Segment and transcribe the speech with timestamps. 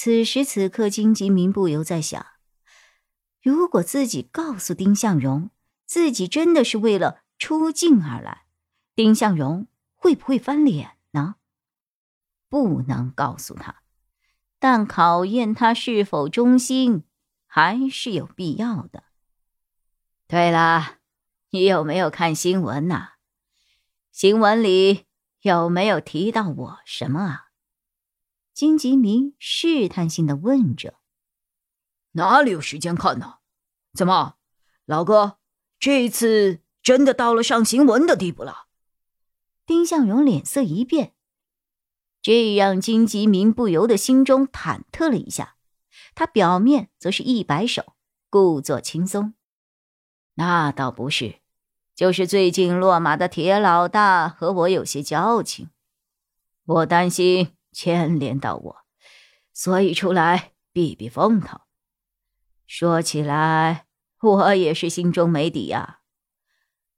[0.00, 2.24] 此时此刻，金吉明不由在想：
[3.42, 5.50] 如果自己告诉丁向荣，
[5.86, 8.44] 自己真的是为了出境而来，
[8.94, 11.34] 丁向荣会不会翻脸呢？
[12.48, 13.82] 不能告诉他，
[14.60, 17.02] 但考验他是否忠心，
[17.48, 19.02] 还是有必要的。
[20.28, 20.98] 对了，
[21.50, 23.14] 你有没有看新闻呐？
[24.12, 25.06] 新闻里
[25.40, 27.47] 有没有提到我什么啊？
[28.58, 30.94] 金吉明试探性的问着
[32.14, 33.34] ：“哪里有时间看呢？
[33.94, 34.34] 怎么，
[34.84, 35.38] 老哥，
[35.78, 38.64] 这次真的到了上新闻的地步了？”
[39.64, 41.14] 丁向荣脸色一变，
[42.20, 45.54] 这让金吉明不由得心中忐忑了一下。
[46.16, 47.94] 他表面则是一摆手，
[48.28, 49.34] 故作轻松
[50.34, 51.36] ：“那倒不是，
[51.94, 55.70] 就是最近落马的铁老大和我有些交情，
[56.64, 58.76] 我担心。”牵连到我，
[59.52, 61.60] 所以出来避避风头。
[62.66, 63.86] 说起来，
[64.20, 66.00] 我也是心中没底呀。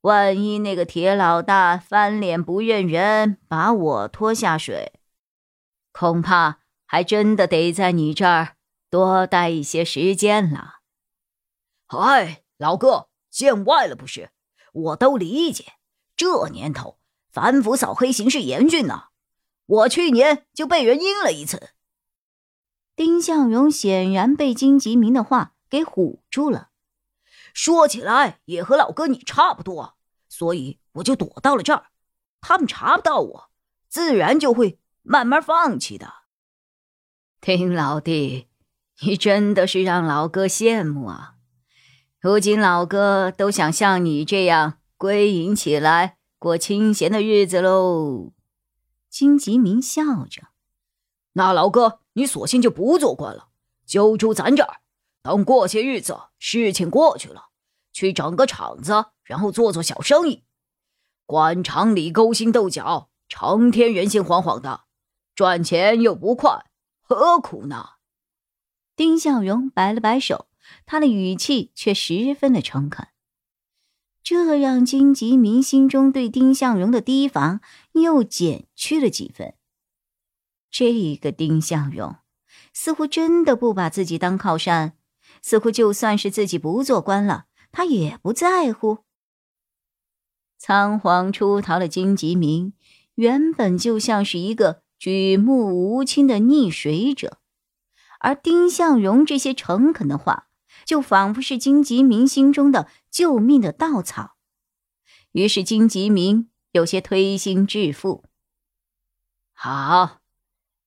[0.00, 4.94] 万一那个铁老大翻脸不认人，把我拖下水，
[5.92, 8.56] 恐怕还真的得在你这儿
[8.90, 10.80] 多待一些时间了。
[11.86, 14.30] 嗨，老哥，见外了不是？
[14.72, 15.74] 我都理解，
[16.16, 16.98] 这年头
[17.30, 19.10] 反腐扫黑形势严峻呐。
[19.66, 21.70] 我去年就被人阴了一次。
[22.94, 26.68] 丁向荣显然被金吉明的话给唬住了，
[27.54, 29.96] 说起来也和老哥你差不多，
[30.28, 31.86] 所以我就躲到了这儿。
[32.40, 33.50] 他们查不到我，
[33.88, 36.12] 自然就会慢慢放弃的。
[37.40, 38.48] 丁老弟，
[39.00, 41.34] 你真的是让老哥羡慕啊！
[42.20, 48.32] 如今老哥都想像你这样归隐起来，过清闲的日子喽。
[49.12, 50.48] 金吉明笑着
[51.34, 53.48] ：“那老哥，你索性就不做官了，
[53.84, 54.76] 就住咱这儿。
[55.22, 57.50] 等过些日子，事情过去了，
[57.92, 60.44] 去整个厂子，然后做做小生意。
[61.26, 64.84] 官场里勾心斗角，成天人心惶惶的，
[65.34, 66.64] 赚钱又不快，
[67.02, 67.90] 何苦呢？”
[68.96, 70.48] 丁向荣摆了摆手，
[70.86, 73.08] 他的语气却十分的诚恳。
[74.24, 77.60] 这让金吉明心中对丁向荣的提防
[77.92, 79.54] 又减去了几分。
[80.70, 82.16] 这个丁向荣
[82.72, 84.96] 似乎真的不把自己当靠山，
[85.42, 88.98] 似乎就算是自己不做官了，他也不在乎。
[90.58, 92.72] 仓皇出逃的金吉明
[93.16, 97.38] 原本就像是一个举目无亲的溺水者，
[98.20, 100.48] 而丁向荣这些诚恳的话。
[100.84, 104.32] 就仿佛是金吉明心中的救命的稻草，
[105.30, 108.24] 于是金吉明有些推心置腹。
[109.52, 110.18] 好，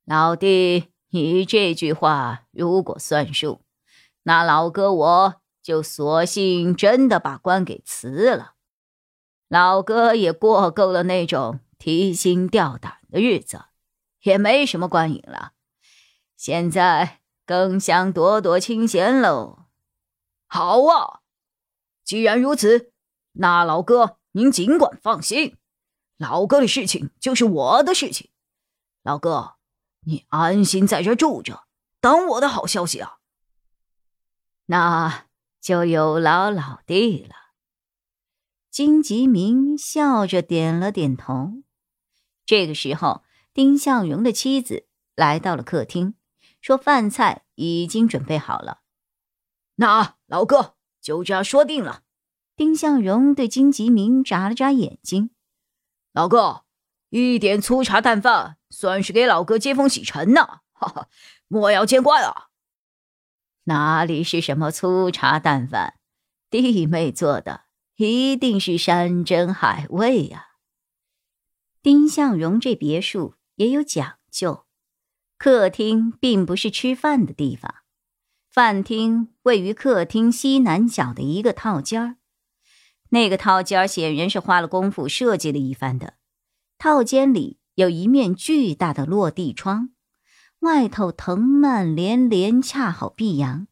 [0.04, 3.62] 老弟，你这句话如果算数，
[4.24, 8.56] 那老哥我就索性真的把官给辞了。
[9.48, 13.66] 老哥也过够了那种提心吊胆的日子，
[14.22, 15.54] 也没什么官瘾了，
[16.36, 19.68] 现在更想躲躲清闲喽。
[20.48, 21.22] 好啊，
[22.04, 22.92] 既然如此，
[23.34, 25.56] 那老哥您尽管放心，
[26.18, 28.30] 老哥的事情就是我的事情。
[29.04, 29.56] 老哥，
[30.02, 31.66] 你安心在这住着，
[32.00, 33.18] 等我的好消息啊。
[34.68, 35.26] 那
[35.62, 37.36] 就有劳老弟了。
[38.72, 41.64] 金吉明笑着点了点头。
[42.46, 43.24] 这个时候，
[43.54, 46.16] 丁向荣的妻子来到了客厅，
[46.62, 48.82] 说饭菜已经准备好了。
[49.76, 52.04] 那老哥就这样说定了。
[52.56, 55.30] 丁向荣对金吉明眨了眨眼睛
[56.16, 56.64] ：“老哥，
[57.10, 60.62] 一点粗茶淡饭，算是给老哥接风洗尘呢。
[60.72, 61.10] 哈哈，
[61.50, 62.48] 莫要见怪啊。
[63.66, 65.96] 哪里是什么粗茶淡饭，
[66.50, 67.66] 弟妹做的
[67.98, 70.52] 一定是山珍海味呀。
[71.84, 74.66] 丁向荣这别墅也有讲究，
[75.38, 77.76] 客厅并不是吃饭的地方。”
[78.50, 82.16] 饭厅位于客厅西南角的一个套间儿，
[83.10, 86.16] 那个套间显然是花了功夫设计了一番的。
[86.78, 89.90] 套间里有一面巨大的落地窗，
[90.60, 93.68] 外头藤蔓连连，恰好碧阳。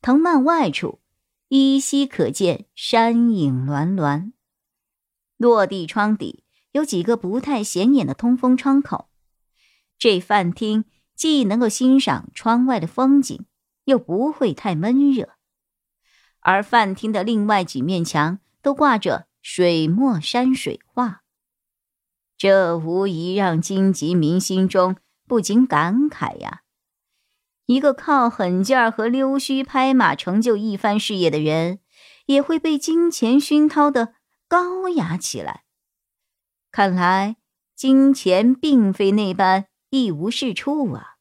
[0.00, 1.00] 藤蔓外处
[1.48, 4.32] 依稀可见山影峦峦。
[5.36, 9.10] 落地窗底有几个不太显眼的通风窗口，
[9.98, 10.84] 这饭厅
[11.14, 13.44] 既能够欣赏窗外的风景，
[13.84, 15.30] 又不会太闷热。
[16.40, 21.22] 而饭厅的另外几面墙都挂着水墨山水画，
[22.36, 24.96] 这无疑让金吉明心中
[25.26, 26.62] 不禁感慨呀：
[27.66, 31.80] 一个靠狠劲儿和溜须拍马成就一番事业的人，
[32.26, 34.14] 也会被金钱熏陶的。
[34.48, 35.62] 高雅起来，
[36.72, 37.36] 看来
[37.76, 41.18] 金钱并非那般一无是处啊。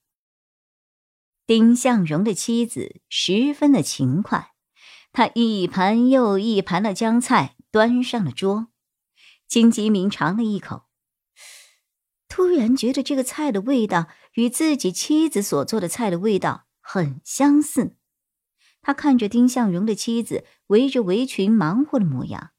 [1.45, 4.53] 丁向荣的妻子十分的勤快，
[5.11, 8.67] 他一盘又一盘的将菜端上了桌。
[9.47, 10.83] 金吉明尝了一口，
[12.27, 17.95] 突然觉得这个菜的味道与自己妻子所做的菜的味道很相似。
[18.81, 22.51] 他看着丁向荣的妻子围着围裙忙活的模样。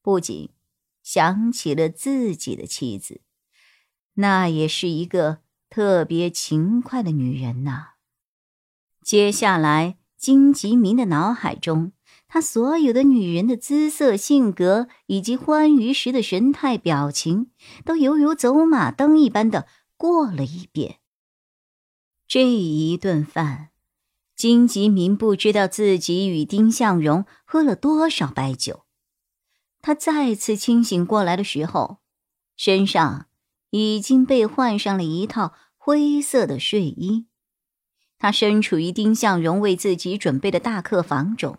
[0.00, 0.50] 不仅
[1.02, 3.20] 想起了自己的妻子，
[4.14, 7.94] 那也是一个特别勤快的女人呐。
[9.02, 11.92] 接下来，金吉明的脑海中，
[12.26, 17.52] 他所有的女人的姿色、性格以及欢愉时的神态、表情，
[17.84, 20.98] 都犹如走马灯一般的过了一遍。
[22.26, 23.68] 这一顿饭，
[24.34, 28.84] 金吉明不知道自己与丁向荣喝了多少白酒。
[29.80, 31.98] 他再次清醒过来的时候，
[32.56, 33.28] 身上
[33.70, 37.26] 已经被换上了一套灰色的睡衣。
[38.18, 41.58] 他身处于丁向荣为自己准备的大客房中，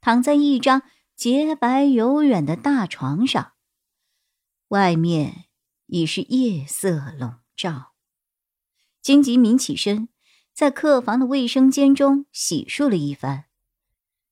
[0.00, 0.82] 躺在一张
[1.14, 3.52] 洁白柔软的大床上。
[4.68, 5.44] 外面
[5.86, 7.92] 已是夜色笼罩。
[9.02, 10.08] 金吉明起身，
[10.54, 13.46] 在客房的卫生间中洗漱了一番。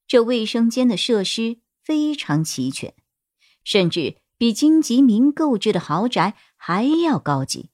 [0.06, 2.94] 这卫生间的设施非常齐全。
[3.65, 7.69] 甚至比金吉明购置的豪宅还要高级，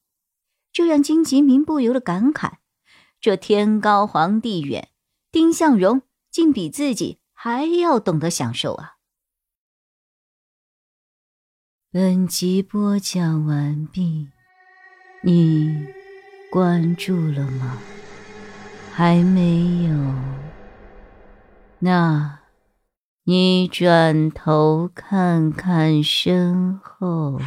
[0.73, 2.55] 这让金吉明不由得感慨：
[3.25, 4.91] 这天高皇帝远，
[5.33, 8.97] 丁向荣竟比自己还要懂得享受啊！
[11.91, 14.29] 本集播讲完毕，
[15.23, 15.87] 你
[16.51, 17.79] 关注了吗？
[18.93, 20.15] 还没有？
[21.79, 22.41] 那。
[23.27, 27.41] 你转头看看身后。